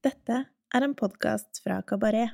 [0.00, 0.36] Dette
[0.72, 2.32] er en podkast fra Kabaret.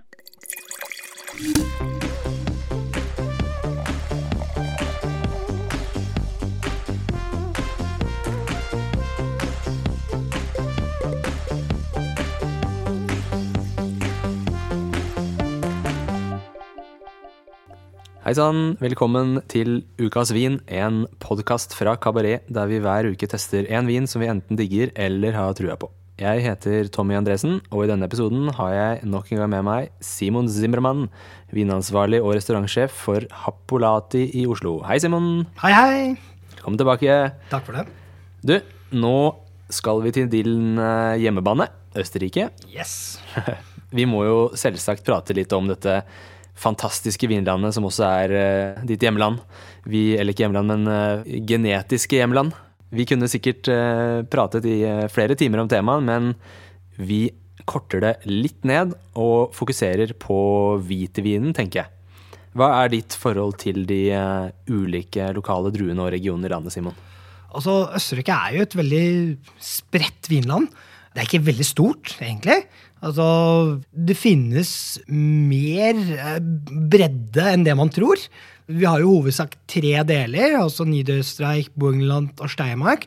[18.23, 23.67] Hei sann, velkommen til Ukas vin, en podkast fra Kabaret der vi hver uke tester
[23.67, 25.96] en vin som vi enten digger eller har trua på.
[26.17, 29.91] Jeg heter Tommy Andresen, og i denne episoden har jeg nok en gang med meg
[30.01, 31.11] Simon Zimmermann,
[31.53, 34.79] vinansvarlig og restaurantsjef for Happolati i Oslo.
[34.89, 35.45] Hei, Simon.
[35.61, 35.99] Hei, hei.
[36.55, 37.19] Velkommen tilbake.
[37.53, 37.85] Takk for det.
[38.41, 38.55] Du,
[38.97, 39.13] nå
[39.69, 41.69] skal vi til din eh, hjemmebane,
[42.01, 42.49] Østerrike.
[42.73, 43.21] Yes.
[43.97, 46.01] Vi må jo selvsagt prate litt om dette
[46.57, 49.45] fantastiske vinlandet som også er uh, ditt hjemland.
[49.85, 52.57] Vi, eller ikke hjemland, men uh, genetiske hjemland.
[52.95, 54.79] Vi kunne sikkert uh, pratet i
[55.13, 56.33] flere timer om temaet, men
[56.97, 57.27] vi
[57.67, 60.39] korter det litt ned og fokuserer på
[60.87, 61.93] hvitevinen, tenker jeg.
[62.57, 64.07] Hva er ditt forhold til de
[64.71, 66.95] ulike lokale druene og regionene i landet, Simon?
[67.57, 69.07] Altså, Østerrike er jo et veldig
[69.63, 70.71] spredt vinland.
[71.13, 72.59] Det er ikke veldig stort, egentlig.
[73.05, 73.27] Altså,
[73.93, 74.71] det finnes
[75.09, 76.41] mer eh,
[76.93, 78.21] bredde enn det man tror.
[78.67, 83.07] Vi har jo hovedsak tre deler, altså Niederstreich, Burgenland og Steiermark,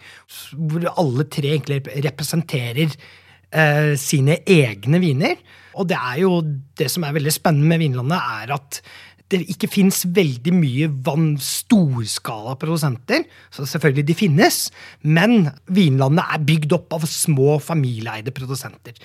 [0.55, 5.35] hvor alle tre egentlig representerer eh, sine egne viner.
[5.75, 6.39] Og det er jo
[6.79, 8.81] det som er veldig spennende med Vinlandet, er at
[9.29, 13.27] det ikke fins veldig mye vann, storskala produsenter.
[13.53, 14.61] Så selvfølgelig de finnes,
[15.03, 18.95] men Vinlandet er bygd opp av små familieeide produsenter.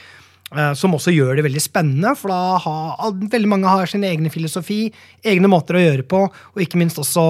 [0.54, 4.32] Eh, som også gjør det veldig spennende, for da har veldig mange har sin egne
[4.32, 4.86] filosofi,
[5.26, 7.24] egne måter å gjøre på, og ikke minst også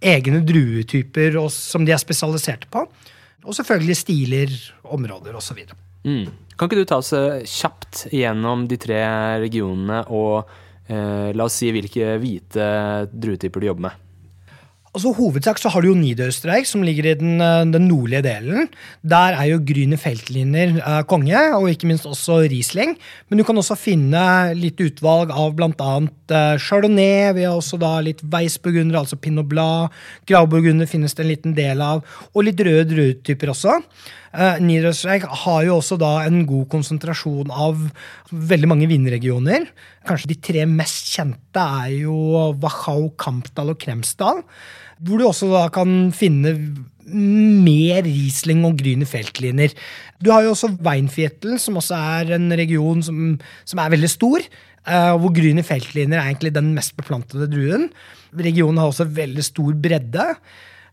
[0.00, 2.86] egne druetyper som de er spesialiserte på.
[3.48, 4.54] Og selvfølgelig stiler,
[4.88, 5.60] områder osv.
[6.08, 6.24] Mm.
[6.58, 9.04] Kan ikke du ta oss eh, kjapt gjennom de tre
[9.44, 10.48] regionene og
[10.88, 12.66] Eh, la oss si hvilke hvite
[13.12, 14.04] druetyper du jobber med.
[14.98, 18.66] Altså Hovedsak så har du jo Niederösterreich, som ligger i den, eh, den, nordlige delen.
[19.06, 22.96] Der er jo Gryne feltliner eh, konge, og ikke minst også Riesling.
[23.30, 25.94] Men du kan også finne litt utvalg av bl.a.
[26.34, 27.30] Eh, Chardonnay.
[27.38, 29.94] Vi har også da litt Weissburgunder, altså Pinot Blad.
[30.26, 32.02] Grauburgunder finnes det en liten del av.
[32.34, 33.78] Og litt røde druetyper også.
[34.34, 37.78] Eh, Niederösterreich har jo også da en god konsentrasjon av
[38.30, 39.64] veldig mange vindregioner.
[40.08, 42.18] Kanskje de tre mest kjente er jo
[42.60, 44.42] Wachau, Kampdal og Kremsdal.
[44.98, 46.54] Hvor du også da kan finne
[47.08, 49.72] mer Riesling og Grüne Feltliner.
[50.20, 54.44] Du har jo også Weinviertel, som også er en region som, som er veldig stor.
[54.88, 57.88] Uh, hvor Grüne Feltliner er egentlig den mest beplantede druen.
[58.36, 60.26] Regionen har også veldig stor bredde.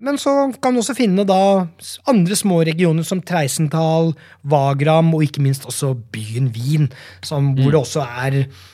[0.04, 1.66] Men så kan du også finne da
[2.12, 4.12] andre små regioner som Treisenthal,
[4.44, 6.90] Vagram og ikke minst også byen Wien,
[7.24, 7.86] som, hvor det mm.
[7.86, 8.66] også er eh,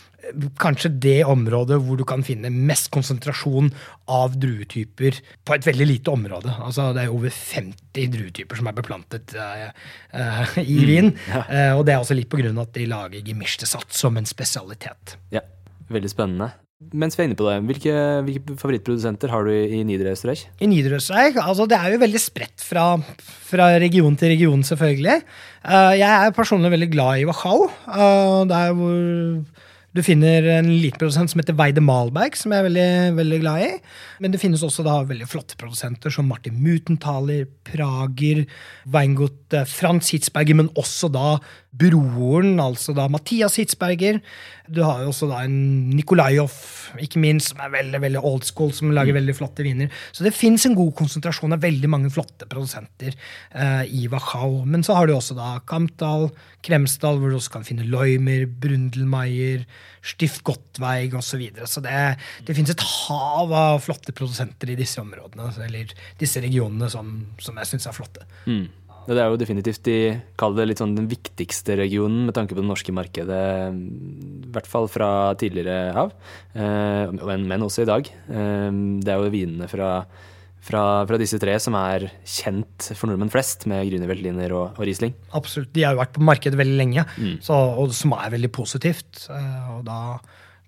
[0.62, 3.72] kanskje det området hvor du kan finne mest konsentrasjon
[4.12, 6.53] av druetyper på et veldig lite område.
[6.59, 9.70] Altså, det er over 50 druetyper som er beplantet uh,
[10.16, 11.14] uh, i Wien.
[11.14, 11.44] Mm, ja.
[11.46, 15.18] uh, og det er også litt av at de lager gemischtesat som en spesialitet.
[15.36, 15.44] Ja,
[15.91, 16.53] Veldig spennende.
[16.97, 20.47] Mens vi er inne på det, hvilke, hvilke favorittprodusenter har du i Niederösterreich?
[20.64, 22.86] I Niederösterreich, altså Det er jo veldig spredt fra,
[23.22, 25.20] fra region til region, selvfølgelig.
[26.00, 27.68] Jeg er personlig veldig glad i Wachau.
[27.86, 28.96] Uh, der hvor
[29.91, 33.63] du finner en liten produsent som heter Weide Malberg, som jeg er veldig, veldig glad
[33.66, 33.72] i.
[34.24, 38.46] Men det finnes også da veldig flotte produsenter som Martin Mutenthaler, Prager,
[38.94, 41.34] Weingut eh, Frans Hitzberger, men også da
[41.72, 44.20] broren, altså da Mathias Hitzberger.
[44.72, 46.54] Du har jo også da en Nikolajov,
[47.04, 49.20] ikke minst, som er veldig veldig old school, som lager mm.
[49.20, 50.02] veldig flotte viner.
[50.12, 54.62] Så det fins en god konsentrasjon av veldig mange flotte produsenter eh, i Wachau.
[54.68, 56.30] Men så har du også da Kampdal,
[56.64, 59.64] Kremsdal, hvor du også kan finne Loimer, Brundelmeier,
[60.03, 61.32] Stift Gottweig osv.
[61.32, 61.68] Så, videre.
[61.72, 61.98] så det,
[62.48, 67.59] det fins et hav av flotte produsenter i disse områdene, eller disse regionene, som, som
[67.62, 68.28] jeg syns er flotte.
[68.44, 68.66] Mm.
[69.08, 69.98] Det er jo definitivt de,
[70.40, 73.44] kaller det litt sånn den viktigste regionen med tanke på det norske markedet.
[73.74, 75.12] I hvert fall fra
[75.42, 76.14] tidligere av,
[76.53, 78.12] eh, men, men også i dag.
[78.30, 78.70] Eh,
[79.02, 79.96] det er jo vinene fra
[80.62, 85.16] fra, fra, disse tre som er kjent for nordmenn flest, med Grünerveltliner og, og, Riesling?
[85.38, 85.72] Absolutt.
[85.74, 87.40] De har jo vært på markedet veldig lenge, mm.
[87.46, 89.26] så, og som er veldig positivt.
[89.34, 90.00] Eh, og da,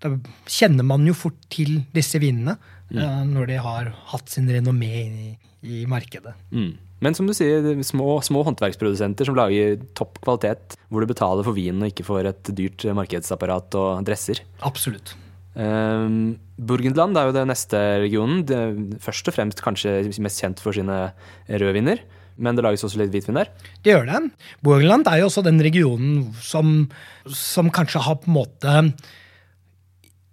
[0.03, 0.15] da,
[0.50, 2.57] kjenner man jo fort til disse vinene
[2.89, 3.29] mm.
[3.29, 5.29] når de har hatt sin renommé i,
[5.62, 6.33] i markedet.
[6.50, 6.74] Mm.
[7.03, 11.57] Men som du sier, små, små, håndverksprodusenter som lager topp kvalitet, hvor du betaler for
[11.57, 14.44] vinen og ikke for et dyrt markedsapparat og dresser.
[14.63, 15.15] Absolutt.
[15.53, 18.44] Um, Burgenland er jo den neste regionen.
[18.50, 18.59] Det,
[19.03, 21.11] først og fremst kanskje mest kjent for sine
[21.50, 22.01] rødviner.
[22.35, 23.50] men det lages også litt hvitvin der.
[23.85, 24.21] Det gjør det.
[24.65, 26.88] Burgenland er jo også den regionen som,
[27.29, 28.73] som kanskje har på en måte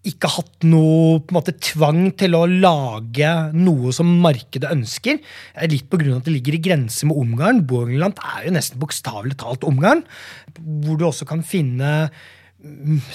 [0.08, 5.20] ikke hatt noe på en måte, tvang til å lage noe som markedet ønsker.
[5.68, 6.16] Litt pga.
[6.16, 7.66] at det ligger i grense med Ungarn.
[7.68, 10.04] Burgenland er jo nesten bokstavelig talt Ungarn.
[10.56, 12.10] Hvor du også kan finne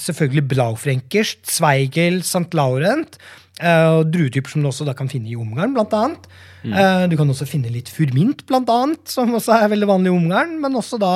[0.02, 2.54] selvfølgelig Blaufrenkerst, Zweigel, St.
[2.58, 3.18] Laurent.
[3.56, 6.28] Uh, druetyper som du også da kan finne i Ungarn, blant annet.
[6.66, 6.74] Mm.
[6.76, 10.16] Uh, du kan også finne litt furmint, blant annet, som også er veldig vanlig i
[10.18, 10.58] Ungarn.
[10.64, 11.14] Men også da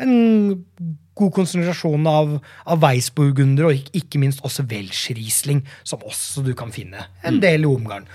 [0.00, 0.14] en
[1.18, 6.72] god konsentrasjon av, av Weissburgunder og ikke, ikke minst også Welsch-Riesling, som også du kan
[6.72, 7.42] finne en mm.
[7.44, 8.08] del i Ungarn.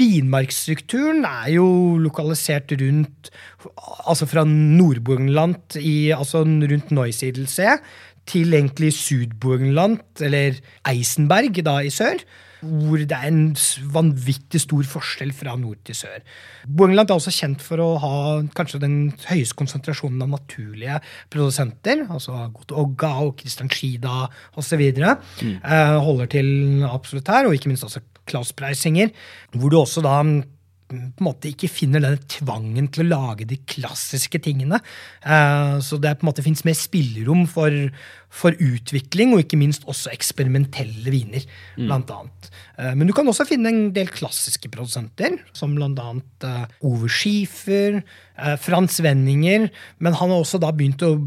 [0.00, 1.66] Vinmarksstrukturen er jo
[2.00, 3.32] lokalisert rundt
[4.08, 5.76] Altså fra Nordburgenland,
[6.16, 7.74] altså rundt Neusiedelsee,
[8.30, 12.22] til egentlig Sudburgenland, eller Eisenberg, da i sør
[12.60, 13.54] hvor det er en
[13.94, 16.20] vanvittig stor forskjell fra nord til sør.
[16.68, 18.14] Burgenland er også kjent for å ha
[18.56, 18.96] kanskje den
[19.30, 21.00] høyeste konsentrasjonen av naturlige
[21.32, 22.06] produsenter.
[22.10, 24.28] altså Goto Ogga og Christian Schida
[24.60, 24.84] osv.
[24.92, 25.56] Mm.
[25.64, 29.10] Eh, holder til absolutt her, og ikke minst også Klaus Preisinger,
[29.56, 30.20] hvor du også da
[30.90, 34.80] på en måte ikke finner den tvangen til å lage de klassiske tingene.
[35.22, 37.74] Uh, så det på en måte fins mer spillerom for,
[38.26, 41.46] for, utvikling, og ikke minst også eksperimentelle viner.
[41.76, 41.86] Mm.
[41.86, 42.50] blant annet.
[42.78, 48.02] Uh, men du kan også finne en del klassiske produsenter, som annet uh, Ove Schiefer,
[48.56, 49.66] Frans Wenninger,
[50.00, 51.18] men han har også da begynt å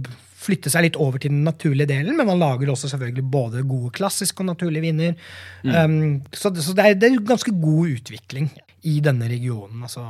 [0.44, 3.94] flytte seg litt over til den naturlige delen, men han lager også selvfølgelig både gode
[3.96, 5.14] klassiske og naturlige viner.
[5.64, 5.76] Mm.
[5.78, 8.50] Um, så, så det, er, det er ganske god utvikling
[8.90, 9.84] i denne regionen.
[9.86, 10.04] Altså,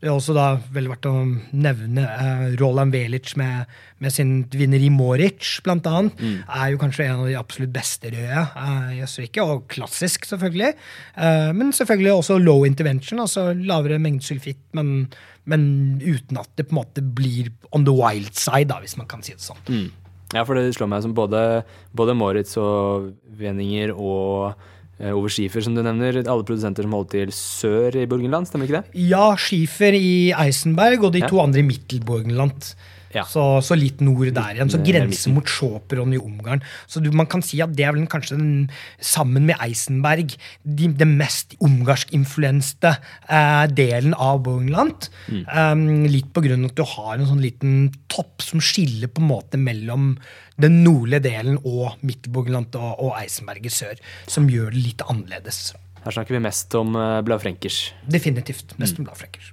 [0.00, 1.12] det er også da vel verdt å
[1.52, 3.68] nevne eh, Roland Velic med,
[4.00, 6.16] med, sin vinner i Moritz, blant annet.
[6.18, 6.38] Mm.
[6.56, 10.72] Er jo kanskje en av de absolutt beste røde eh, i Østerrike, og klassisk, selvfølgelig.
[11.20, 15.06] Eh, men selvfølgelig også low intervention, altså lavere mengde sulfitt, men,
[15.50, 15.62] men,
[16.00, 19.22] uten at det på en måte blir on the wild side, da, hvis man kan
[19.26, 19.62] si det sånn.
[19.68, 19.88] Mm.
[20.30, 21.62] Ja, for det slår meg som både,
[21.96, 24.54] både Moritz og Weninger og
[25.00, 26.20] over Schiefer, som du nevner.
[26.20, 29.02] Alle produsenter som holder til sør i Burgenland, stemmer ikke det?
[29.08, 31.30] Ja, Schiefer i Eisenberg og de ja.
[31.30, 32.74] to andre i Mittelburgenland.
[33.14, 33.24] Ja.
[33.26, 34.70] Så, så, litt nord der igjen.
[34.70, 36.62] Så grense mot Sjåperon i Ungarn.
[36.90, 38.52] Så du, man kan si at det er vel kanskje den,
[39.02, 45.10] sammen med Eisenberg de, mest ungarsk-influenste eh, delen av Bogenland.
[45.26, 45.42] Mm.
[45.50, 49.24] Um, litt på grunn av at du har en sånn liten topp som skiller på
[49.24, 50.14] en måte mellom
[50.60, 55.70] den nordlige delen og Mittelburgenland og, og Eisenberg i sør, som gjør det litt annerledes.
[56.04, 56.94] Her snakker vi mest om
[57.26, 57.88] Blaufrenkers.
[58.08, 58.78] Definitivt.
[58.78, 59.02] Mest mm.
[59.02, 59.50] om Blaufränkers.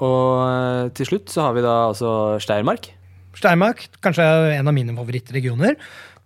[0.00, 2.12] Og uh, til slutt så har vi da altså
[2.42, 2.90] Steiermark.
[3.36, 4.24] Steiermark, kanskje
[4.56, 5.76] en av mine favorittregioner.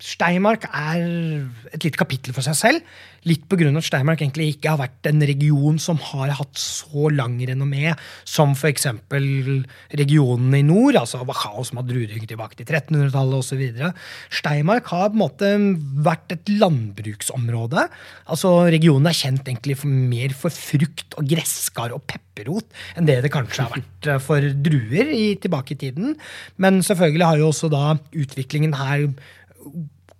[0.05, 1.01] Steinmark er
[1.73, 2.97] et lite kapittel for seg selv.
[3.25, 3.71] Litt pga.
[3.73, 7.95] at Steinmark egentlig ikke har vært en region som har hatt så lang renommé
[8.29, 8.85] som f.eks.
[9.97, 13.63] regionene i nord, altså Wachau, som har druedyrking tilbake til 1300-tallet osv.
[14.29, 15.53] Steinmark har på en måte
[16.05, 17.87] vært et landbruksområde.
[18.29, 22.69] Altså Regionen er kjent egentlig for mer for frukt og gresskar og pepperrot
[22.99, 26.13] enn det det kanskje har vært for druer i, tilbake i tiden.
[26.61, 29.09] Men selvfølgelig har jo også da utviklingen her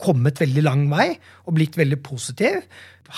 [0.05, 1.15] kommet veldig lang vei
[1.47, 2.61] og blitt veldig positiv.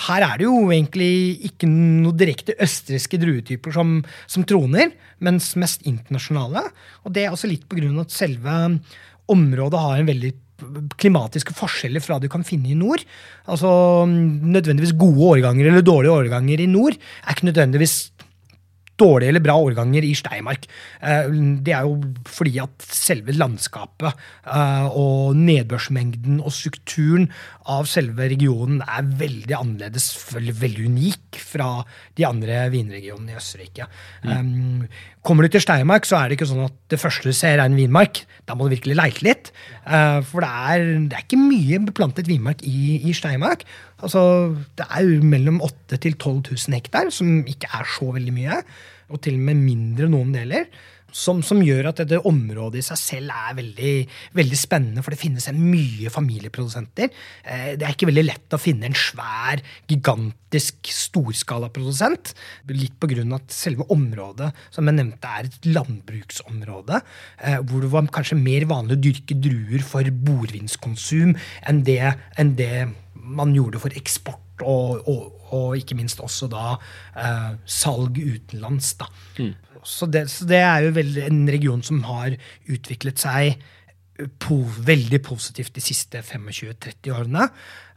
[0.07, 1.11] Her er det jo egentlig
[1.47, 3.99] ikke noe direkte østerrikske druetyper som,
[4.29, 4.91] som, troner,
[5.23, 6.65] mens mest internasjonale.
[7.05, 8.57] Og det er også litt på grunn av at selve
[9.31, 10.33] området har en veldig
[10.97, 13.03] klimatiske forskjeller fra du kan finne i nord.
[13.49, 13.69] Altså
[14.09, 17.97] Nødvendigvis gode årganger eller dårlige årganger i nord er ikke nødvendigvis
[18.99, 20.67] dårlige eller bra årganger i Steinmark.
[21.01, 21.29] Eh,
[21.63, 27.29] det er jo fordi at selve landskapet eh, og nedbørsmengden og strukturen
[27.67, 31.69] av selve regionen er veldig annerledes, veldig unik fra
[32.17, 33.87] de andre vinregionene i Østerrike.
[34.23, 34.87] Mm.
[35.27, 37.65] Kommer du til Steinmark, så er det ikke sånn at det første du ser, er
[37.65, 38.23] en vinmark.
[38.47, 39.51] Da må du virkelig leite litt.
[39.83, 43.65] Eh, for det er, det er ikke mye beplantet vinmark i, i Steinmark.
[43.97, 44.21] Altså,
[44.77, 48.61] det er jo mellom 8000 til 12 000 hektar, som ikke er så veldig mye.
[49.09, 50.69] Og til og med mindre noen deler.
[51.17, 53.91] Som, som, gjør at dette området i seg selv er veldig,
[54.35, 57.07] veldig spennende, for det finnes mye familieprodusenter.
[57.47, 62.33] Eh, det er ikke veldig lett å finne en svær, gigantisk storskalaprodusent.
[62.75, 67.01] Litt på grunn av at selve området som jeg nevnte, er et landbruksområde.
[67.39, 71.37] Eh, hvor det var kanskje mer vanlig å dyrke druer for bordvinskonsum
[71.71, 72.01] enn det,
[72.35, 72.73] enn det
[73.27, 74.43] man gjorde for eksport.
[74.65, 76.75] Og, og, og, ikke minst også da
[77.13, 78.95] eh, salg utenlands.
[78.97, 79.05] Da.
[79.37, 79.53] Mm.
[79.83, 83.59] Så, det, så, det, er jo veldig, en region som har utviklet seg
[84.41, 87.49] po veldig positivt de siste 25-30 årene.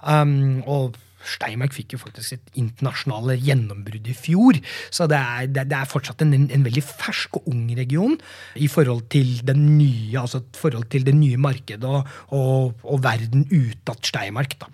[0.04, 4.58] Um, og Steinmark fikk jo faktisk et internasjonale gjennombrudd i fjor.
[4.92, 8.16] Så det er, det, det er fortsatt en, en, veldig fersk og ung region
[8.56, 13.44] i forhold til, det nye, altså forhold til det nye markedet og, og, og verden
[13.50, 14.56] utad Steinmark.
[14.60, 14.70] da.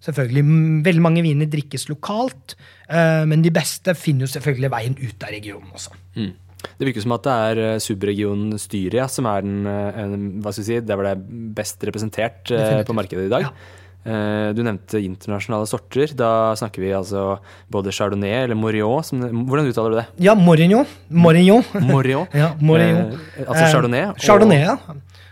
[0.00, 0.44] Selvfølgelig,
[0.86, 2.54] Veldig mange viner drikkes lokalt,
[2.88, 5.98] uh, men de beste finner jo selvfølgelig veien ut av regionen også.
[6.16, 6.32] Mm.
[6.60, 10.66] Det virker som at det er eh, subregionen Styria som er den, hva skal vi
[10.66, 12.88] si, der hvor det er best representert Definitivt.
[12.90, 13.46] på markedet i dag.
[13.46, 13.80] Ja.
[14.00, 16.14] Eh, du nevnte internasjonale sorter.
[16.16, 17.38] Da snakker vi altså
[17.72, 19.24] både chardonnay eller morillon.
[19.48, 20.06] hvordan uttaler du det?
[20.24, 20.86] Ja, morillon.
[21.08, 21.64] Morillon.
[21.84, 22.26] morillon.
[22.42, 23.12] ja, morillon.
[23.36, 24.06] Eh, altså chardonnay.
[24.16, 24.76] Chardonnay, chardonnay, ja.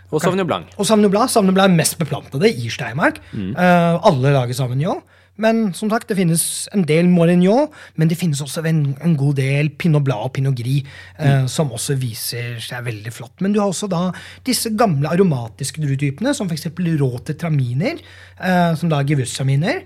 [0.09, 0.73] Og Sauvignon Blanc.
[0.77, 3.21] Og Sauvignon Blanc, Sauvignon Blanc er mest beplantede i Steinmark.
[3.31, 3.53] Mm.
[3.53, 5.03] Uh, alle lager Sauvignon.
[5.39, 6.41] Men som sagt, det finnes
[6.75, 10.57] en del Morignon, men det finnes også en, en god del Pinot Blanc og Pinot
[10.57, 11.47] Gris, eh, mm.
[11.51, 13.37] som også viser seg veldig flott.
[13.39, 14.09] Men du har også da
[14.47, 16.67] disse gamle aromatiske druetypene, som f.eks.
[16.99, 18.03] råte traminer,
[18.35, 19.85] eh, som da er gewürztraminer,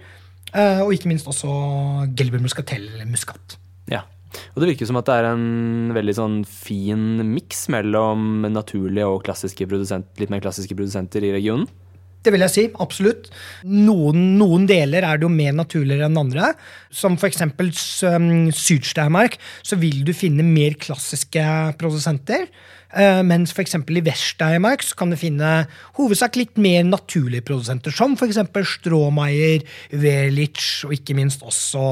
[0.53, 1.53] eh, og ikke minst også
[2.17, 3.59] Gelber muscatel muskat.
[4.53, 9.23] Og det virker som at det er en veldig sånn fin miks mellom naturlige og
[9.27, 11.69] litt mer klassiske produsenter i regionen.
[12.23, 12.63] Det vil jeg si.
[12.79, 13.27] Absolutt.
[13.67, 16.53] Noen, noen deler er det jo mer naturligere enn andre.
[16.93, 17.43] Som f.eks.
[18.07, 19.35] Um, Sydsteinmark,
[19.65, 21.43] så vil du finne mer klassiske
[21.81, 22.47] produsenter.
[22.93, 23.73] Uh, mens f.eks.
[23.75, 25.65] i Vest-Steiermark kan du finne
[25.97, 28.39] hovedsak litt mer naturlige produsenter, som f.eks.
[28.73, 31.83] Stråmeier, Welitsch og ikke minst også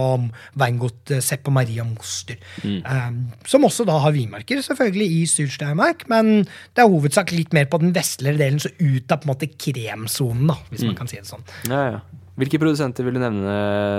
[0.60, 2.38] Weingot eh, Sepp og Maria Moster.
[2.62, 2.80] Mm.
[2.86, 7.70] Um, som også da har vinmarker, selvfølgelig, i Syd-Steiermark, men det er hovedsak litt mer
[7.72, 10.92] på den vestlige delen, så ut av på en måte kremsonen, da, hvis mm.
[10.92, 11.48] man kan si det sånn.
[11.72, 12.21] Ja, ja.
[12.40, 13.54] Hvilke produsenter vil du nevne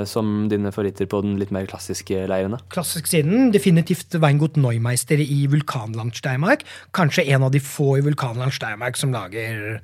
[0.08, 2.56] som dine favoritter på den litt mer klassiske leiren?
[2.72, 6.64] Klassisk siden definitivt Weingut Neumeister i Vulkanland Steinmark.
[6.96, 9.82] Kanskje en av de få i Vulkanland Steinmark som lager,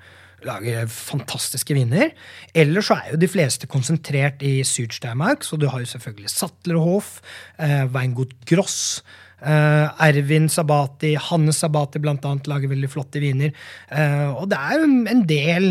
[0.49, 2.15] lager fantastiske viner.
[2.57, 7.19] Eller så er jo de fleste konsentrert i Syd-Steinmark, så du har jo selvfølgelig Sattlerhof,
[7.61, 9.03] eh, Weingut Gross.
[9.39, 13.53] Uh, Ervin Sabati, Hanne Sabati blant annet lager veldig flotte viner.
[13.87, 15.69] Uh, og det er jo en del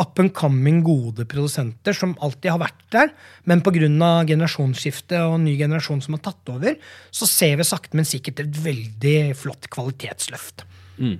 [0.00, 3.12] up and coming gode produsenter som alltid har vært der,
[3.46, 3.88] men pga.
[4.26, 6.74] generasjonsskifte og ny generasjon som har tatt over,
[7.14, 10.66] så ser vi sakte, men sikkert et veldig flott kvalitetsløft.
[10.98, 11.18] Mm.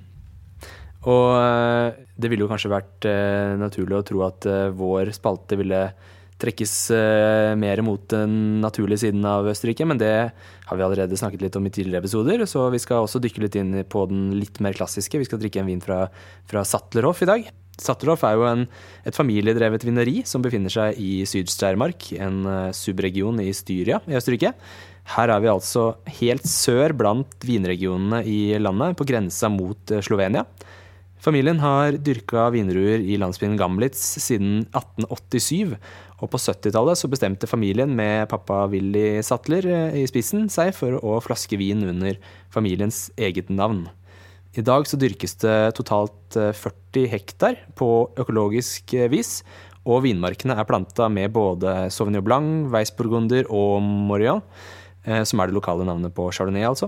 [1.05, 5.59] Og eh, det ville jo kanskje vært eh, naturlig å tro at eh, vår spalte
[5.59, 5.87] ville
[6.35, 6.71] trekkes
[7.55, 11.63] mer mot den naturlige siden av Østerrike, men det har vi allerede snakket litt om
[11.63, 15.21] i tidligere episoder, så vi skal også dykke litt inn på den litt mer klassiske.
[15.21, 16.01] Vi skal drikke en vin fra,
[16.51, 17.47] fra Sattlerhoff i dag.
[17.81, 18.65] Satterhoff er jo en,
[19.07, 24.53] et familiedrevet vineri som befinner seg i Syd-Steiermark, en uh, subregion i Styria i Østerrike.
[25.15, 25.89] Her er vi altså
[26.21, 30.45] helt sør blant vinregionene i landet, på grensa mot uh, Slovenia.
[31.25, 35.75] Familien har dyrka vindruer i landsbyen Gamlitz siden 1887,
[36.21, 40.95] og på 70-tallet så bestemte familien med pappa Willy Sattler uh, i spissen seg for
[41.01, 42.17] å flaske vin under
[42.55, 43.87] familiens eget navn.
[44.55, 49.41] I dag så dyrkes det totalt 40 eh, hektar på økologisk eh, vis,
[49.83, 54.39] og vinmarkene er planta med både Sauvignon Blanc, Weissburgunder og Morian,
[55.03, 56.87] eh, som er det lokale navnet på Chardonnay, altså.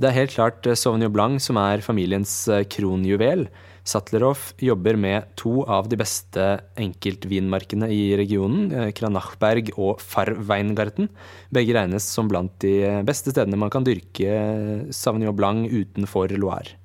[0.00, 2.32] Det er helt klart Sauvignon Blanc som er familiens
[2.72, 3.48] kronjuvel.
[3.88, 6.44] Sattlerhoff jobber med to av de beste
[6.76, 11.08] enkeltvinmarkene i regionen, Kranachberg og Farweingarten.
[11.54, 16.76] Begge regnes som blant de beste stedene man kan dyrke Sauvignon Blanc utenfor Loire.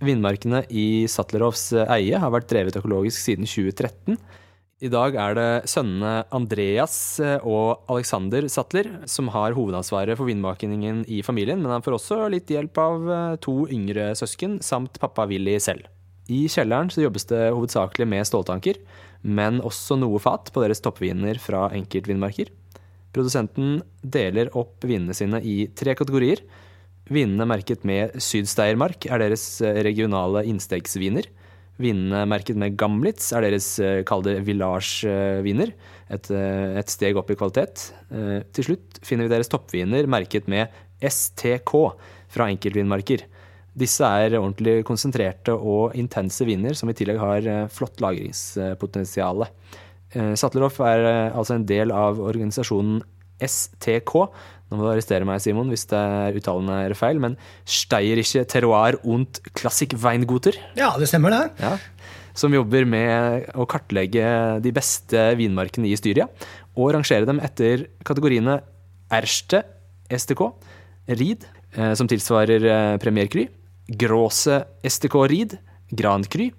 [0.00, 4.14] Vinmarkene i Sattlerovs eie har vært drevet økologisk siden 2013.
[4.80, 6.94] I dag er det sønnene Andreas
[7.42, 12.48] og Alexander Sattler som har hovedansvaret for vinmakingen i familien, men han får også litt
[12.54, 15.90] hjelp av to yngre søsken samt pappa Willy selv.
[16.30, 18.78] I kjelleren så jobbes det hovedsakelig med ståltanker,
[19.26, 22.52] men også noe fat på deres toppviner fra enkeltvinmarker.
[23.10, 26.44] Produsenten deler opp vinene sine i tre kategorier
[27.10, 31.26] Vinene merket med Sydsteiermark er deres eh, regionale innstegsviner.
[31.80, 35.72] Vinene merket med Gamlitz er deres eh, kall det village-viner.
[36.10, 37.88] Et, eh, et, steg opp i kvalitet.
[38.54, 40.70] Til slutt finner vi deres toppviner merket med
[41.02, 41.74] STK
[42.30, 43.26] fra enkeltvinmarker.
[43.78, 49.46] Disse er ordentlig konsentrerte og intense viner som i tillegg har flott lagringspotensial.
[50.10, 52.98] Sattlerhoff er altså en del av organisasjonen
[53.40, 54.16] STK,
[54.70, 58.98] nå må du arrestere meg, Simon, hvis det er uttalene er feil, men Steirische Terroir
[59.02, 60.58] und Klassik Weinguter.
[60.78, 61.62] Ja, det stemmer, det.
[61.62, 61.76] Ja,
[62.40, 64.24] som jobber med å kartlegge
[64.62, 66.28] de beste vinmarkene i Styria,
[66.78, 68.60] og rangere dem etter kategoriene
[69.10, 69.64] Erste
[70.10, 70.44] STK,
[71.18, 73.48] Ried, eh, som tilsvarer eh, Premier Cry,
[73.90, 75.58] Gråse STK Ried,
[75.90, 76.50] Grand Cry,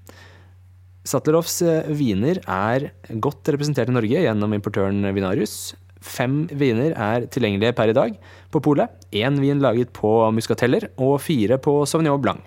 [1.07, 2.91] Satlerovs eh, viner er
[3.23, 5.73] godt representert i Norge gjennom importøren Vinarius.
[6.01, 8.17] Fem viner er tilgjengelige per i dag
[8.53, 8.91] på polet.
[9.13, 12.45] Én vin laget på muskateller og fire på Sauvignon Blanc.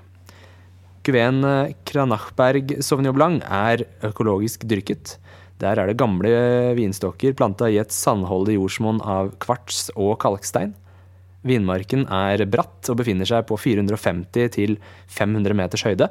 [1.05, 1.43] Kuveen
[1.85, 5.17] Kranachberg Sauvignon Blanc er økologisk dyrket.
[5.63, 6.31] Der er det gamle
[6.79, 10.75] vinstokker planta i et sandholdig jordsmonn av kvarts og kalkstein.
[11.45, 14.79] Vinmarken er bratt og befinner seg på 450 til
[15.13, 16.09] 500 meters høyde.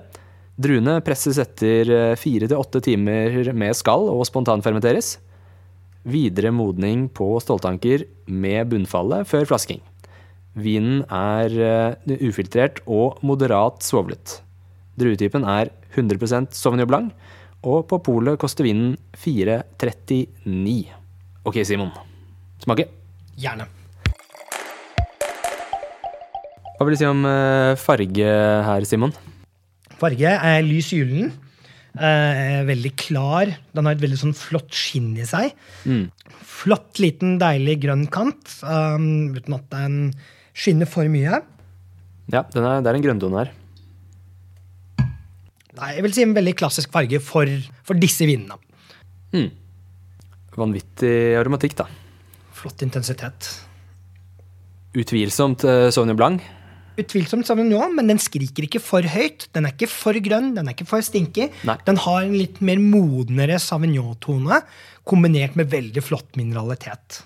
[0.62, 5.16] Druene presses etter fire til åtte timer med skall og spontanfermenteres.
[6.04, 9.82] Videre modning på ståltanker med bunnfallet før flasking.
[10.54, 14.42] Vinen er eh, ufiltrert og moderat svovlet.
[15.00, 17.14] Druetypen er 100% Sauvignon Blanc,
[17.64, 20.92] og på polet koster vinen 4,39.
[21.48, 21.94] Ok, Simon.
[22.62, 22.90] Smake.
[23.40, 23.83] Gjerne.
[26.84, 28.32] Hva vil du si om eh, farge
[28.68, 29.14] her, Simon?
[29.96, 31.30] Farge er lys gyllen.
[31.96, 33.54] Eh, veldig klar.
[33.72, 35.54] Den har et veldig sånn flott skinn i seg.
[35.88, 36.10] Mm.
[36.44, 39.96] Flott, liten, deilig grønn kant, um, uten at den
[40.52, 41.40] skinner for mye.
[42.34, 43.54] Ja, den er, det er en grønndone her.
[45.78, 47.48] Nei, jeg vil si en veldig klassisk farge for,
[47.88, 48.60] for disse vinene.
[49.32, 49.48] Mm.
[50.60, 51.88] Vanvittig aromatikk, da.
[52.60, 53.54] Flott intensitet.
[55.00, 56.44] Utvilsomt uh, Sauvignon Blanc.
[57.00, 59.48] Utvilsomt Sauvignon, men den skriker ikke for høyt.
[59.56, 61.50] Den er ikke for grønn, den er ikke for stinky.
[61.66, 61.78] Nei.
[61.88, 64.62] Den har en litt mer modnere Sauvignon-tone,
[65.10, 67.24] kombinert med veldig flott mineralitet.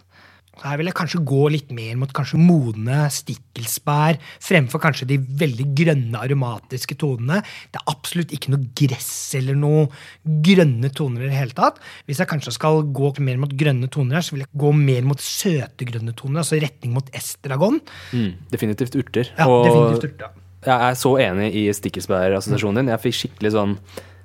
[0.63, 5.67] Her vil jeg kanskje gå litt mer mot kanskje modne stikkelsbær, fremfor kanskje de veldig
[5.77, 7.41] grønne, aromatiske tonene.
[7.73, 9.85] Det er absolutt ikke noe gress eller noe
[10.47, 11.77] grønne toner i det hele tatt.
[12.09, 15.07] Hvis jeg kanskje skal gå mer mot grønne toner, her, så vil jeg gå mer
[15.07, 17.79] mot søte grønne toner, altså retning mot estragon.
[18.13, 18.31] Mm.
[18.53, 19.31] Definitivt urter.
[19.37, 20.35] Ja, Og definitivt urter.
[20.67, 22.93] jeg er så enig i stikkelsbær-assosiasjonen din.
[22.95, 23.77] Jeg fikk skikkelig sånn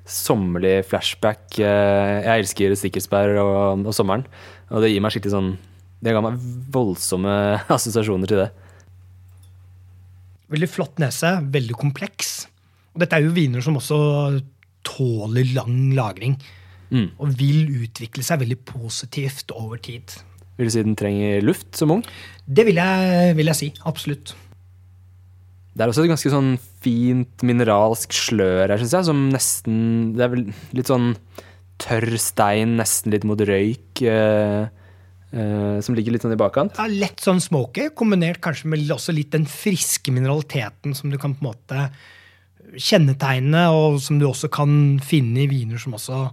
[0.03, 1.45] sommerlig flashback.
[1.59, 4.25] Eh, Jeg elsker stikkelsbær og, og sommeren,
[4.69, 5.53] og det gir meg skikkelig sånn
[6.03, 6.39] Det ga meg
[6.73, 7.35] voldsomme
[7.77, 8.49] assosiasjoner til det.
[10.53, 12.43] Veldig flott nese, veldig kompleks.
[12.93, 13.97] Og dette er jo viner som også
[14.85, 16.37] tåler lang lagring.
[16.93, 17.09] Mm.
[17.17, 20.13] Og vil utvikle seg veldig positivt over tid.
[20.59, 22.03] Vil du si den trenger luft som ung?
[22.45, 23.69] Det vil jeg, vil jeg si.
[23.89, 24.35] Absolutt.
[25.73, 26.51] Det er også et ganske sånn
[26.83, 29.77] fint mineralsk slør her, syns jeg, som nesten
[30.13, 30.43] Det er vel
[30.77, 31.15] litt sånn
[31.81, 34.69] tørr stein, nesten litt mot røyk, eh,
[35.33, 36.77] som ligger litt sånn i bakkant.
[36.77, 41.33] Ja, lett sånn smoky, kombinert kanskje med også litt den friske mineraliteten som du kan
[41.33, 41.87] på en måte
[42.77, 46.27] kjennetegne, og som du også kan finne i viner som også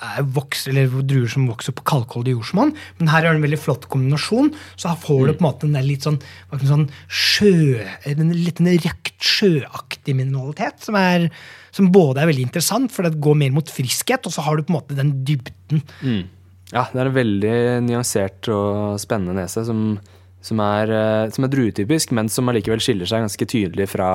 [0.00, 2.72] er voks, eller druer som vokser på kalkholdig jordsmonn.
[2.98, 5.66] Men her er det en veldig flott kombinasjon, så her får du på en måte
[5.66, 6.20] den der litt sånn,
[6.64, 11.28] sånn sjø, en litt en røkt sjøaktig mineralitet, som, er,
[11.76, 14.64] som både er veldig interessant, for det går mer mot friskhet, og så har du
[14.64, 15.84] på en måte den dybden.
[16.00, 16.22] Mm.
[16.70, 17.54] Ja, det er en veldig
[17.88, 19.96] nyansert og spennende nese som,
[20.44, 24.10] som, er, eh, som er druetypisk, men som allikevel skiller seg ganske tydelig fra,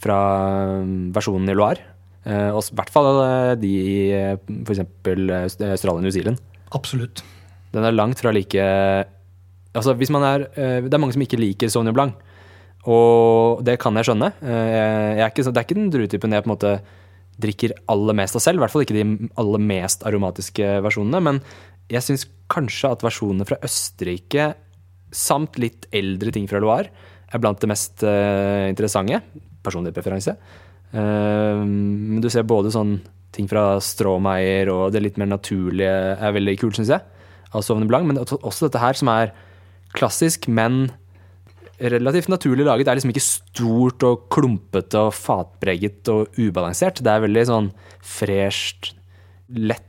[0.00, 0.18] fra
[0.82, 1.86] mm, versjonen i Loire.
[2.26, 4.00] Eh, og i hvert fall eh, de i
[4.66, 4.82] f.eks.
[5.06, 6.42] Australia og New Zealand.
[6.74, 7.22] Absolutt.
[7.70, 8.62] Den er langt fra like
[9.70, 12.14] Altså, hvis man er Det er mange som ikke liker Sauvignon Blanc.
[12.90, 14.32] Og det kan jeg skjønne.
[14.42, 16.72] Jeg er ikke, det er ikke den druetypen jeg på en måte
[17.40, 18.58] drikker aller mest av selv.
[18.58, 21.20] I hvert fall ikke de aller mest aromatiske versjonene.
[21.22, 21.38] Men
[21.90, 24.52] jeg syns kanskje at versjonene fra Østerrike
[25.14, 26.90] samt litt eldre ting fra Loire
[27.30, 29.20] er blant det mest uh, interessante.
[29.62, 30.36] Personlig preferanse.
[30.94, 32.96] Men uh, du ser både sånn
[33.34, 37.04] ting fra Stråmeier og det litt mer naturlige er veldig kult, syns jeg.
[37.54, 38.08] Av Sauvignon Blanc.
[38.10, 39.34] Men også dette her som er
[39.94, 40.88] klassisk, men
[41.80, 42.86] relativt naturlig laget.
[42.86, 47.02] Det er liksom ikke stort og klumpete og fatpreget og ubalansert.
[47.02, 47.70] Det er veldig sånn
[48.18, 48.92] fresht,
[49.54, 49.86] lett.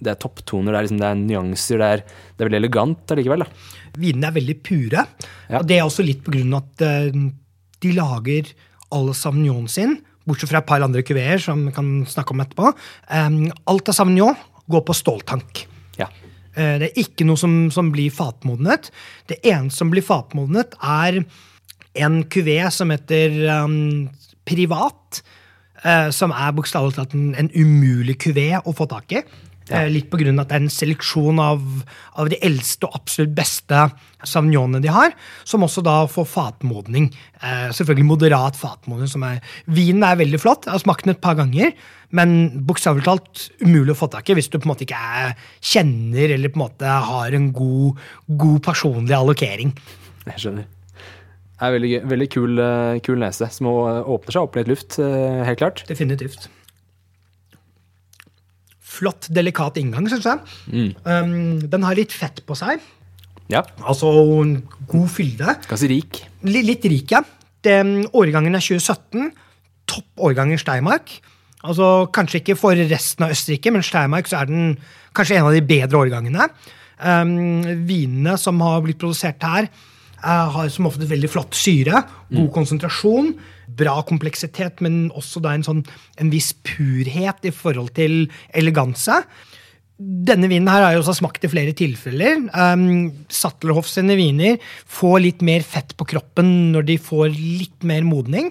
[0.00, 1.80] Det er topptoner, det er, liksom, det er nyanser.
[1.82, 3.44] Det er, det er veldig elegant allikevel.
[4.00, 5.04] Vinene er veldig pure.
[5.50, 5.60] Ja.
[5.60, 7.18] Og det er også litt på grunn av at eh,
[7.84, 8.54] de lager
[8.94, 12.72] alle Sauvignon sin, bortsett fra et par andre kuveer som vi kan snakke om etterpå.
[13.10, 14.38] Um, alt av Sauvignon
[14.70, 15.64] går på ståltank.
[15.98, 16.08] Ja.
[16.54, 18.90] Eh, Det er ikke noe som, som blir fatmodnet.
[19.30, 21.22] Det eneste som blir fatmodnet, er
[22.00, 24.08] en kuvé som heter um,
[24.46, 25.22] Privat.
[25.80, 29.22] Uh, som er bokstavelig talt en, en umulig kuvé å få tak i.
[29.70, 29.84] Ja.
[29.84, 31.60] Eh, litt på grunn av at det er en seleksjon av,
[32.18, 33.84] av de eldste og absolutt beste
[34.26, 35.12] savignonene de har,
[35.48, 37.06] som også da får fatmodning.
[37.40, 39.08] Eh, selvfølgelig moderat fatmodning.
[39.08, 39.38] som er,
[39.70, 40.66] Vinen er veldig flott.
[40.66, 41.72] Jeg har smakt den et par ganger.
[42.10, 45.36] Men bokstavelig talt umulig å få tak i hvis du på en måte ikke er,
[45.62, 49.72] kjenner eller på en måte har en god, god personlig allokering.
[50.26, 50.66] Jeg skjønner.
[51.60, 54.98] Det er veldig, veldig kul, eh, kul nese som å- åpner seg opp litt luft,
[54.98, 55.84] eh, helt klart.
[55.86, 56.48] Definitivt.
[59.00, 60.94] Flott, delikat inngang, syns jeg.
[61.04, 62.82] Um, den har litt fett på seg.
[63.50, 64.06] Ja, Altså
[64.86, 65.56] god fylde.
[65.66, 66.20] ganske rik.
[66.46, 67.24] Litt, litt rik, ja.
[67.66, 69.32] Den, årgangen er 2017.
[69.90, 71.16] Topp årgangen Steinmark.
[71.66, 74.76] Altså, kanskje ikke for resten av Østerrike, men Steinmark så er den
[75.16, 76.46] kanskje en av de bedre årgangene.
[77.00, 79.68] Um, vinene som har blitt produsert her,
[80.20, 83.32] har som ofte veldig flott syre, god konsentrasjon,
[83.78, 85.84] bra kompleksitet, men også da en, sånn,
[86.20, 88.24] en viss purhet i forhold til
[88.56, 89.20] eleganse.
[90.00, 92.46] Denne vinen her har jeg også smakt i flere tilfeller.
[92.56, 98.06] Um, Sattlerhoff sine viner får litt mer fett på kroppen når de får litt mer
[98.08, 98.48] modning.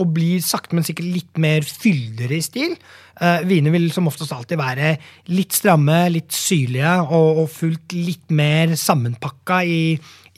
[0.00, 2.72] Og blir sakte, men sikkert litt mer fyldigere i stil.
[3.16, 4.94] Uh, viner vil som oftest alltid være
[5.32, 9.80] litt stramme, litt syrlige og, og fullt litt mer sammenpakka i,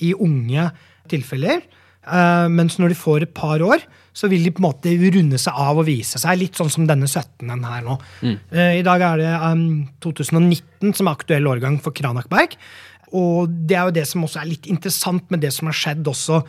[0.04, 0.70] i unge
[1.10, 1.64] tilfeller.
[2.08, 3.82] Uh, mens når de får et par år,
[4.16, 6.40] så vil de på en måte runde seg av og vise seg.
[6.40, 7.98] Litt sånn som denne 17-en her nå.
[8.24, 9.66] Eh, I dag er det um,
[10.02, 12.56] 2019 som er aktuell årgang for Kranachberg.
[13.18, 16.10] Og det er jo det som også er litt interessant med det som har skjedd
[16.10, 16.42] også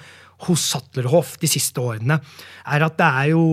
[0.47, 2.19] hos Sattlerhoff de siste årene,
[2.69, 3.43] er at det er jo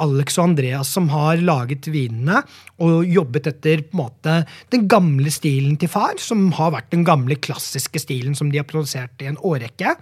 [0.00, 2.40] Alex og Andreas som har laget vinene
[2.80, 4.36] og jobbet etter på en måte
[4.72, 8.68] den gamle stilen til far, som har vært den gamle, klassiske stilen som de har
[8.68, 9.96] produsert i en årrekke.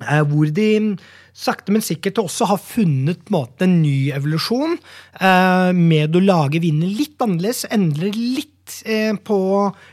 [0.00, 0.96] Eh, hvor de
[1.36, 4.78] sakte, men sikkert også har funnet på en, måte, en ny evolusjon
[5.20, 9.40] eh, med å lage viner litt annerledes, endre litt eh, på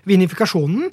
[0.07, 0.88] vinifikasjonen.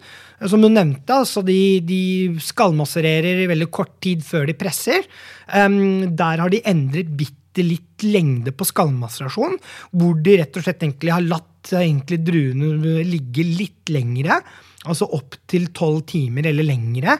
[0.50, 2.02] Som du nevnte, altså de, de
[2.42, 5.06] skallmassererer i veldig kort tid før de presser.
[5.48, 9.56] Um, der har de endret bitte litt lengde på skallmasserasjon,
[9.94, 14.40] hvor de rett og slett egentlig har latt egentlig druene ligge litt lengre,
[14.84, 17.16] altså opp til tolv timer eller lengre,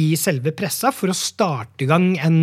[0.00, 2.38] i selve pressa for å starte i gang en,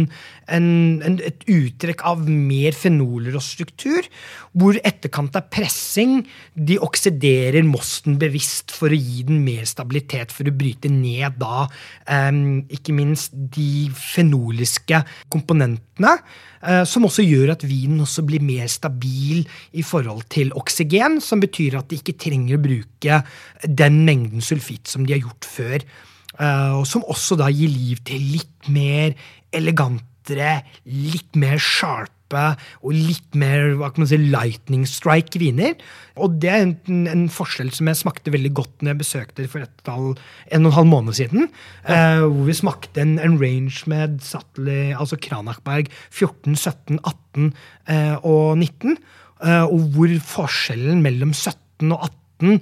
[0.52, 0.68] en,
[1.04, 4.08] en, et uttrekk av mer fenoler og struktur,
[4.56, 6.22] hvor etterkant av pressing
[6.56, 11.66] de oksiderer mosten bevisst for å gi den mer stabilitet, for å bryte ned da
[11.68, 16.14] um, ikke minst de fenoliske komponentene,
[16.64, 19.44] uh, som også gjør at vinen også blir mer stabil
[19.76, 23.22] i forhold til oksygen, som betyr at de ikke trenger å bruke
[23.68, 25.92] den mengden sulfitt som de har gjort før.
[26.40, 29.16] Uh, og som også da gir liv til litt mer
[29.56, 35.78] elegantere, litt mer sharp og litt mer hva kan man si, lightning strike viner.
[36.22, 39.66] Og det er en, en forskjell som jeg smakte veldig godt når jeg besøkte for
[39.66, 40.20] et halv,
[40.52, 41.50] en og en halv måned siden.
[41.88, 47.52] Uh, hvor vi smakte en, en range med Sattler, altså Kranachberg 14, 17, 18
[47.92, 48.98] uh, og 19.
[49.42, 52.10] Uh, og hvor forskjellen mellom 17 og
[52.42, 52.62] 18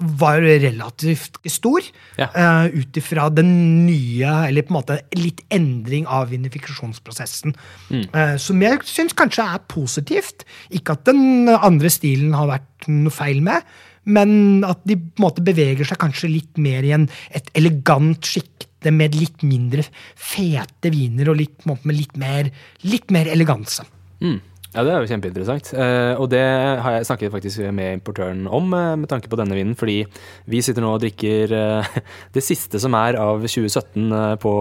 [0.00, 1.82] var relativt stor,
[2.18, 2.28] Ja.
[2.34, 7.54] uh, ut ifra den nye, eller på en måte litt endring av vinifikasjonsprosessen.
[7.90, 10.44] Eh, som jeg syns kanskje er positivt.
[10.70, 13.62] Ikke at den andre stilen har vært noe feil med,
[14.08, 18.20] men at de på en måte beveger seg kanskje litt mer i en, et elegant
[18.24, 19.84] sjikte med litt mindre
[20.14, 22.50] fete viner og litt, på en måte, med litt mer,
[22.86, 23.84] litt mer eleganse.
[24.22, 24.38] Mm.
[24.78, 25.72] Ja, det er jo kjempeinteressant.
[25.74, 26.38] Eh, og det
[26.78, 30.04] har jeg snakket faktisk med importøren om eh, med tanke på denne vinen, fordi
[30.46, 31.96] vi sitter nå og drikker eh,
[32.36, 34.52] det siste som er av 2017 eh, på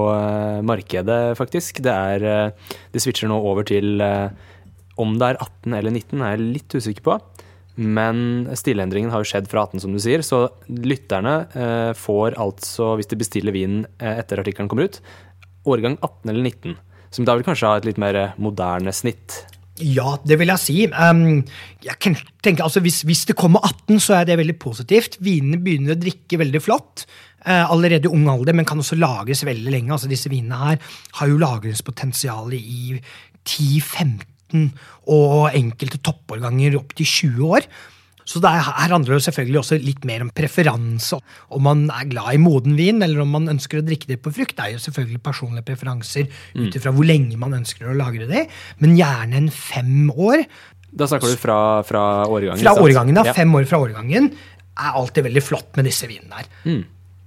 [0.65, 1.83] markedet, faktisk.
[1.85, 2.25] Det er
[2.89, 4.01] Det switcher nå over til
[4.97, 7.17] om det er 18 eller 19, er jeg litt usikker på.
[7.77, 13.11] Men stillendringen har jo skjedd fra 18, som du sier, så lytterne får altså, hvis
[13.11, 14.97] de bestiller vinen etter artikkelen kommer ut,
[15.69, 16.73] årgang 18 eller 19.
[17.13, 19.43] Som da vil kanskje ha et litt mer moderne snitt.
[19.83, 20.75] Ja, det vil jeg si.
[20.89, 21.43] Um,
[21.85, 25.19] jeg kan tenke, altså hvis, hvis det kommer 18, så er det veldig positivt.
[25.21, 27.05] Vinene begynner å drikke veldig flott.
[27.45, 29.91] uh, allerede i ung alder, men kan også lagres veldig lenge.
[29.93, 30.79] Altså Disse vinene her
[31.19, 32.97] har jo lagringspotensial i
[33.45, 34.71] 10-15
[35.13, 37.69] og enkelte toppårganger opp til 20 år.
[38.27, 41.15] Så er, her handler det selvfølgelig også litt mer om preferanse.
[41.55, 44.33] Om man er glad i moden vin, eller om man ønsker å drikke det på
[44.35, 44.57] frukt.
[44.57, 48.43] Det er jo selvfølgelig personlige preferanser ut ifra hvor lenge man ønsker å lagre det.
[48.83, 50.43] Men gjerne en fem år.
[50.91, 52.59] Da snakker du fra, fra årgangen?
[52.65, 53.25] Fra årgangen, da.
[53.29, 53.35] Ja.
[53.37, 54.29] Fem år fra årgangen
[54.77, 56.51] er alltid veldig flott med disse vinene her.
[56.67, 56.83] Mm.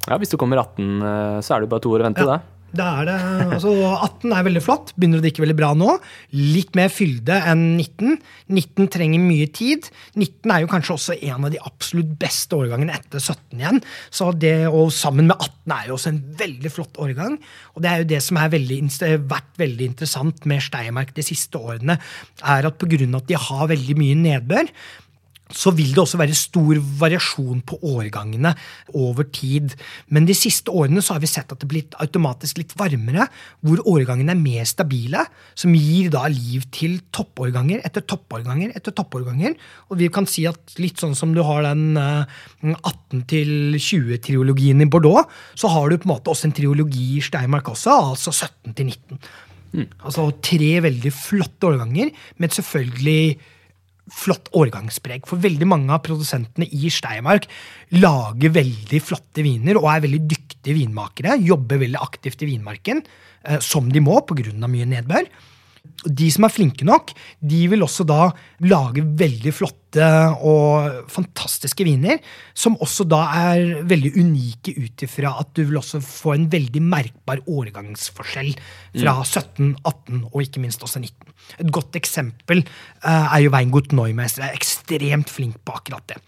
[0.06, 2.26] ja, hvis du kommer 18, eh, så er det jo bare to år å vente,
[2.26, 2.36] Ja.
[2.36, 2.60] da.
[2.70, 3.14] Da er det,
[3.56, 5.96] altså 18 er veldig flott, begynner å drikke veldig bra nå.
[6.37, 8.20] Litt mer fylde enn 19.
[8.54, 9.88] 19 trenger mye tid.
[10.14, 13.83] 19 er jo kanskje også en av de absolutt beste årgangene etter 17 igjen.
[14.14, 17.37] Så det, og sammen med 18 er jo også en veldig flott årgang.
[17.74, 21.98] Og det er jo det som har vært veldig interessant med Steiermark de siste årene,
[22.40, 23.06] er at pga.
[23.18, 24.70] at de har veldig mye nedbør,
[25.50, 28.52] så vil det også være stor variasjon på årgangene
[28.98, 29.74] over tid.
[30.14, 33.26] Men de siste årene så har vi sett at det blir automatisk litt varmere,
[33.64, 35.24] hvor årgangene er mer stabile,
[35.58, 39.56] som gir da liv til toppårganger etter toppårganger etter toppårganger.
[39.90, 43.24] Og vi kan si at litt sånn som du har den 18
[43.76, 47.94] 20-triologien i Bordeaux, så har du på en måte også en triologi i Steinmark også,
[48.14, 49.20] altså 17 19.
[49.70, 49.86] Mm.
[50.02, 52.10] Altså tre veldig flotte årganger,
[52.42, 53.38] men selvfølgelig
[54.11, 55.27] flott årgangspreg.
[55.29, 57.49] For veldig mange av produsentene i Steiermark
[57.96, 61.38] lager veldig flotte viner og er veldig dyktige vinmakere.
[61.40, 63.03] Jobber veldig aktivt i vinmarken,
[63.44, 64.53] eh, som de må pga.
[64.66, 65.27] mye nedbør.
[66.04, 67.12] De som er flinke nok,
[67.44, 68.30] de vil også da
[68.64, 70.06] lage veldig flotte
[70.46, 72.20] og fantastiske viner,
[72.56, 76.82] som også da er veldig unike ut ifra at du vil også få en veldig
[76.84, 78.54] merkbar årgangsforskjell
[78.94, 79.26] fra mm.
[79.26, 81.34] 17, 18 og ikke minst også 19.
[81.66, 84.46] Et godt eksempel uh, er jo Weingut Neumeister.
[84.46, 86.22] er ekstremt flink på akkurat det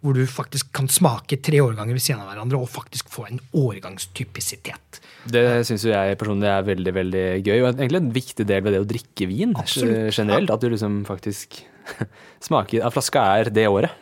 [0.00, 3.40] hvor du faktisk kan smake tre årganger ved siden av hverandre og faktisk få en
[3.56, 5.00] årgangstypisitet.
[5.28, 8.80] Det syns jeg personlig er veldig veldig gøy, og egentlig en viktig del ved det
[8.80, 10.16] å drikke vin Absolutt.
[10.16, 10.52] generelt.
[10.54, 11.60] At du liksom faktisk
[12.46, 13.92] smaker At flaska er det året.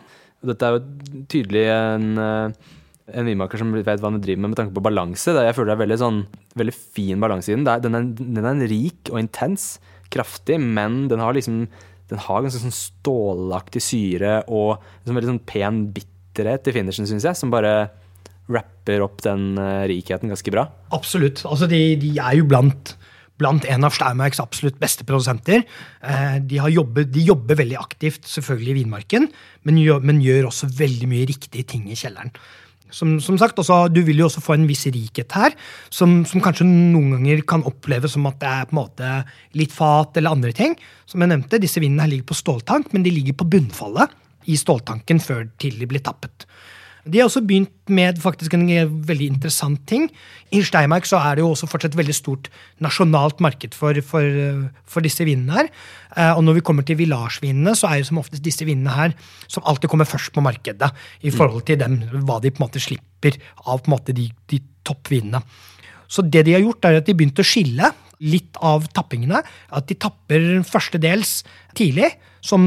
[0.46, 2.70] Dette er jo tydelig en, eh,
[3.18, 5.34] en vinmaker som vet hva han driver med med tanke på balanse.
[5.34, 6.20] Jeg føler det er veldig, sånn,
[6.62, 7.66] veldig fin balanse i den.
[7.66, 9.80] Den er, den er rik og intens,
[10.14, 11.64] kraftig, men den har liksom
[12.08, 17.26] den har ganske sånn stålaktig syre og en veldig sånn pen bitterhet i finishen, syns
[17.28, 17.90] jeg, som bare
[18.48, 20.64] rapper opp den uh, rikheten ganske bra.
[20.96, 21.44] Absolutt.
[21.48, 22.94] Altså, de, de er jo blant,
[23.40, 25.66] blant en av Steinmarks absolutt beste produsenter.
[26.00, 29.28] Eh, de, jobbet, de, jobber veldig aktivt selvfølgelig i vinmarken,
[29.68, 32.32] men gjør, men gjør også veldig mye riktige ting i kjelleren.
[32.90, 35.56] Som, som sagt, også, Du vil jo også få en viss rikhet her,
[35.90, 39.12] som, som, kanskje noen ganger kan oppleves som at det er på en måte
[39.58, 40.78] litt fat eller andre ting.
[41.08, 44.16] Som jeg nevnte, Disse vinene her ligger på ståltank, men de ligger på bunnfallet
[44.48, 46.46] i ståltanken før til de blir tappet.
[47.08, 48.66] De har også begynt med faktisk en
[49.08, 50.08] veldig interessant ting.
[50.52, 52.50] I Steinmark så er det jo også fortsatt et veldig stort
[52.84, 54.26] nasjonalt marked for, for,
[54.88, 55.56] for disse vinene.
[55.56, 55.70] her.
[56.16, 59.16] Eh, og når vi kommer til villagevinene, så er jo som oftest disse vinene her
[59.46, 60.90] som alltid kommer først på markedet
[61.24, 64.28] i forhold til dem, hva de på en måte slipper av på en måte de,
[64.52, 65.42] de toppvinene.
[66.08, 67.92] Så det de har gjort, er at de begynte å skille
[68.24, 69.42] litt av tappingene.
[69.74, 71.42] At de tapper førstedels
[71.78, 72.10] tidlig,
[72.44, 72.62] som,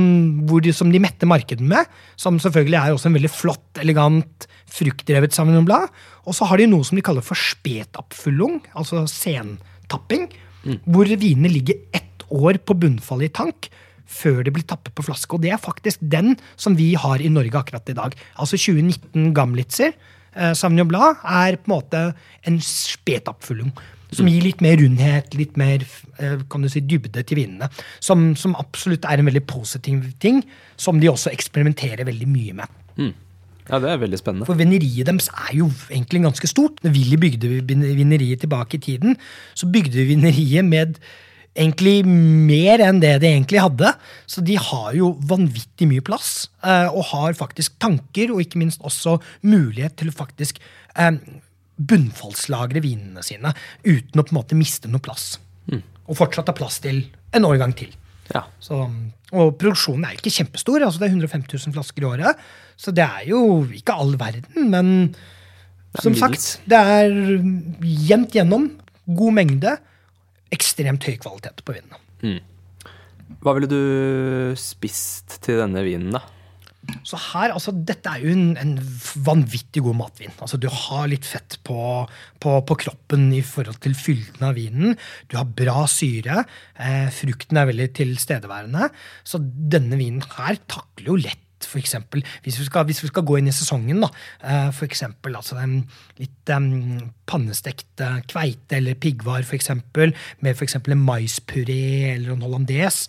[0.48, 1.90] de, som de metter markedet med.
[2.20, 5.70] Som selvfølgelig er også en veldig flott, elegant, fruktdrevet Sauvignon.
[6.26, 10.30] Og så har de noe som de kaller for spetappfullung, altså sentapping.
[10.64, 10.82] Mm.
[10.86, 13.72] Hvor vinene ligger ett år på bunnfallet i tank
[14.12, 15.36] før de blir tappet på flaske.
[15.36, 18.16] Og det er faktisk den som vi har i Norge akkurat i dag.
[18.36, 19.96] Altså 2019 Gamlitzer.
[20.36, 22.04] Eh, Sauvignon Blad er på en måte
[22.48, 23.72] en spetappfullung.
[24.12, 25.86] Som gir litt mer rundhet, litt mer
[26.20, 27.70] eh, kan du si, dybde til vinene.
[28.04, 30.42] Som, som, absolutt er en veldig positiv ting,
[30.76, 32.80] som de også eksperimenterer veldig mye med.
[32.98, 33.14] Mm.
[33.70, 34.48] Ja, det er veldig spennende.
[34.50, 36.82] For vineriet deres er jo egentlig ganske stort.
[36.84, 37.52] Når Willy bygde
[37.96, 39.20] vineriet tilbake i tiden,
[39.56, 40.98] så bygde vi vineriet med
[41.58, 43.94] egentlig mer enn det de egentlig hadde.
[44.30, 48.84] Så de har jo vanvittig mye plass, eh, og har faktisk tanker, og ikke minst
[48.84, 50.62] også mulighet til å faktisk
[50.96, 51.16] eh,
[51.90, 53.54] bunnfallslagre vinene sine
[53.86, 55.36] uten å på en måte miste noe plass.
[55.72, 55.82] Mm.
[56.12, 57.04] Og fortsatt ha plass til
[57.36, 57.94] en årgang til.
[58.32, 58.46] Ja.
[58.64, 58.80] Så,
[59.32, 60.84] og produksjonen er ikke kjempestor.
[60.86, 62.44] altså Det er 105 000 flasker i året.
[62.80, 63.42] Så det er jo
[63.76, 65.14] ikke all verden, men
[66.00, 67.12] som sagt, det er
[67.84, 68.70] jevnt gjennom.
[69.12, 69.76] God mengde.
[70.52, 72.00] Ekstremt høy kvalitet på vinene.
[72.24, 72.40] Mm.
[73.42, 76.22] Hva ville du spist til denne vinen, da?
[77.08, 78.74] Så her, altså, Dette er jo en, en
[79.26, 80.34] vanvittig god matvin.
[80.42, 81.78] Altså, Du har litt fett på,
[82.42, 84.98] på, på, kroppen i forhold til fylden av vinen.
[85.32, 86.44] Du har bra syre.
[86.76, 88.92] Eh, frukten er veldig tilstedeværende.
[89.28, 93.26] Så denne vinen her takler jo lett for eksempel, hvis vi, skal, hvis vi skal
[93.28, 94.12] gå inn i sesongen, da,
[94.44, 95.60] eh, for eksempel altså,
[96.20, 96.72] litt um,
[97.30, 103.06] pannestekt kveite eller piggvar, for eksempel, med for eksempel en maispuré eller en hollandes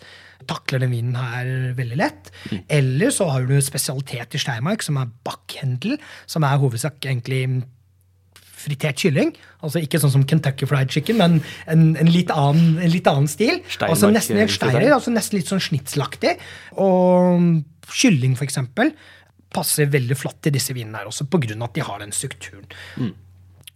[0.49, 2.31] takler den vinen her veldig lett.
[2.51, 2.63] Mm.
[2.79, 7.45] Eller så har du spesialitet i Steinmark, som er backhendel, som er hovedsak egentlig
[8.63, 9.33] fritert kylling.
[9.63, 11.39] Altså Ikke sånn som Kentucky Fried Chicken, men
[11.71, 13.59] en, en, litt, annen, en litt, annen, stil.
[13.67, 16.37] Steinmark, altså Nesten en steirer, altså nesten litt sånn snitselaktig.
[16.83, 17.61] Og
[17.93, 18.93] kylling, for eksempel,
[19.53, 21.53] passer veldig flott til disse vinene her også, pga.
[21.67, 22.65] at de har den strukturen.
[22.97, 23.13] Mm.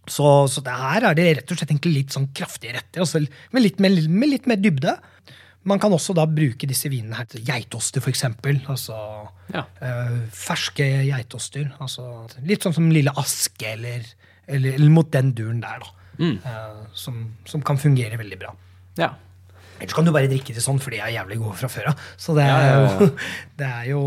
[0.08, 3.22] Så, så det her er det rett og slett egentlig litt sånn kraftige retter, altså,
[3.52, 4.96] med, litt, mer, med litt mer dybde.
[5.68, 8.24] Man kan også da bruke disse vinene her til geitoster, f.eks.
[8.70, 8.96] Altså
[9.52, 9.66] ja.
[9.84, 11.68] øh, ferske geitoster.
[11.82, 12.06] Altså,
[12.46, 14.06] litt sånn som Lille Aske, eller,
[14.48, 15.94] eller, eller mot den duren der, da.
[16.18, 16.36] Mm.
[16.42, 18.52] Uh, som, som, kan fungere veldig bra.
[18.98, 19.12] Ja.
[19.78, 22.06] Ellers kan du bare drikke det sånn, for de er jævlig gode fra før av.
[22.18, 23.10] Så det er, ja, ja.
[23.60, 24.00] det, er jo,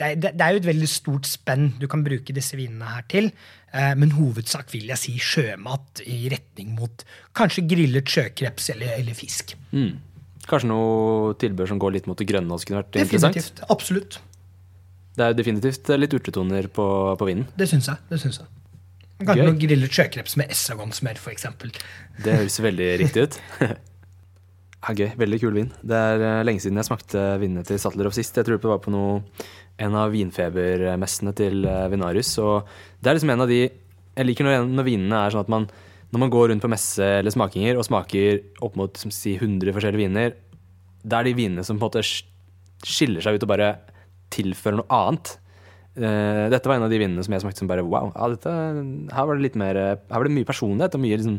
[0.00, 3.06] det, er, det er jo et veldig stort spenn du kan bruke disse vinene her
[3.08, 3.30] til.
[3.72, 9.16] Uh, Men hovedsak vil jeg si sjømat i retning mot kanskje grillet sjøkreps eller, eller
[9.16, 9.56] fisk.
[9.72, 9.96] Mm.
[10.44, 13.38] Kanskje noe tilbør som går litt mot det grønne også kunne vært interessant.
[13.38, 13.64] Definitivt.
[13.72, 14.20] Absolutt.
[15.14, 17.48] Det er jo definitivt litt urtetoner på, på vinen.
[17.56, 18.02] Det syns jeg.
[18.10, 18.50] det syns jeg.
[19.22, 21.46] Kanskje noe grillet sjøkreps med estragonsmør, f.eks.
[22.24, 23.42] Det høres veldig riktig ut.
[24.84, 25.14] Ja, gøy.
[25.16, 25.70] Veldig kul vin.
[25.80, 28.36] Det er eh, lenge siden jeg smakte vinene til Sattlerov sist.
[28.36, 29.14] Jeg tror det var på noe,
[29.80, 32.34] en av vinfebermessene til eh, Vinarius.
[32.44, 32.68] Og
[33.00, 35.64] det er liksom en av de Jeg liker når, når vinene er sånn at man
[36.14, 39.74] når man går rundt på messe eller smakinger og smaker opp mot som si, 100
[39.74, 40.36] forskjellige viner,
[41.02, 42.04] det er de vinene som på en måte
[42.86, 43.70] skiller seg ut og bare
[44.34, 45.32] tilfører noe annet.
[45.94, 48.10] Eh, dette var en av de vinene som jeg smakte som bare wow.
[48.16, 48.52] Ja, dette,
[49.14, 51.36] her var det litt mer Her var det mye personlighet og mye liksom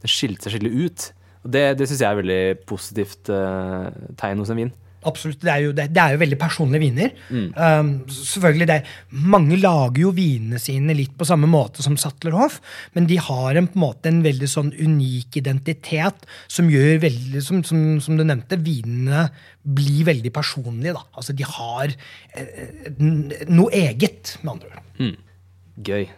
[0.00, 1.08] Det skilte seg skikkelig ut.
[1.44, 4.72] Og det, det syns jeg er veldig positivt uh, tegn hos en vin.
[5.06, 5.38] Absolutt.
[5.44, 7.12] Det er, jo, det, det er jo veldig personlige viner.
[7.30, 7.46] Mm.
[7.54, 8.78] Um, selvfølgelig, det,
[9.30, 12.58] Mange lager jo vinene sine litt på samme måte som Sattlerhoff,
[12.96, 17.44] men de har en, på en måte en veldig sånn unik identitet som gjør veldig,
[17.44, 19.28] som, som, som du nevnte, vinene
[19.62, 20.96] blir veldig personlige.
[20.96, 21.04] da.
[21.14, 21.94] Altså, De har
[22.34, 22.88] eh,
[23.46, 25.20] noe eget, med andre ord.
[25.86, 26.08] Gøy.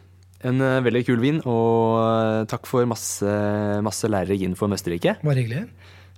[0.49, 3.35] En eh, veldig kul vin, og eh, takk for masse,
[3.85, 5.19] masse lærerik info om Østerrike.
[5.21, 5.67] Bare hyggelig.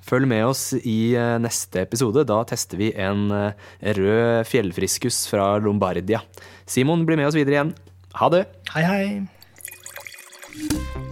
[0.03, 2.27] Følg med oss i eh, neste episode.
[2.29, 6.25] Da tester vi en eh, rød fjellfriskus fra Lombardia.
[6.67, 7.77] Simon blir med oss videre igjen.
[8.19, 8.47] Ha det!
[8.75, 9.07] Hei, hei.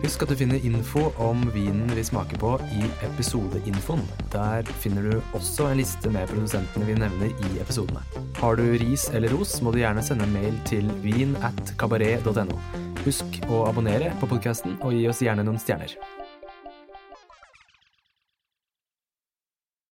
[0.00, 4.02] Husk at du finner info om vinen vi smaker på i episodeinfoen.
[4.32, 8.02] Der finner du også en liste med produsentene vi nevner i episodene.
[8.40, 12.58] Har du ris eller ros, må du gjerne sende en mail til vin at kabaret.no.
[13.04, 15.96] Husk å abonnere på podkasten, og gi oss gjerne noen stjerner.